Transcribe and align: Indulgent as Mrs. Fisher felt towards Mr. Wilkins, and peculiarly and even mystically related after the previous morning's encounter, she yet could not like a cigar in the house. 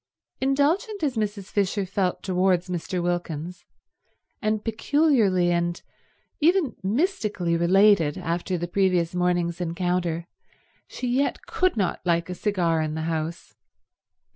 Indulgent 0.39 1.03
as 1.03 1.15
Mrs. 1.15 1.51
Fisher 1.51 1.85
felt 1.85 2.23
towards 2.23 2.69
Mr. 2.69 3.03
Wilkins, 3.03 3.65
and 4.41 4.65
peculiarly 4.65 5.51
and 5.51 5.79
even 6.39 6.75
mystically 6.81 7.55
related 7.55 8.17
after 8.17 8.57
the 8.57 8.67
previous 8.67 9.13
morning's 9.13 9.61
encounter, 9.61 10.25
she 10.87 11.07
yet 11.07 11.45
could 11.45 11.77
not 11.77 12.01
like 12.03 12.31
a 12.31 12.33
cigar 12.33 12.81
in 12.81 12.95
the 12.95 13.03
house. 13.03 13.53